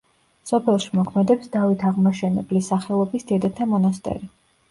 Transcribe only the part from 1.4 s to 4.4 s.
დავით აღმაშენებლის სახელობის დედათა მონასტერი.